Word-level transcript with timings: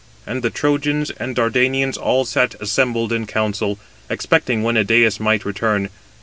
And 0.25 0.41
the 0.41 0.49
Trojans 0.49 1.11
and 1.19 1.35
Dardanians 1.35 1.95
all 1.95 2.25
sat 2.25 2.55
assembled 2.59 3.13
in 3.13 3.27
council, 3.27 3.77
expecting 4.09 4.63
when 4.63 4.73
Idæus 4.73 5.19
might 5.19 5.45
return. 5.45 5.89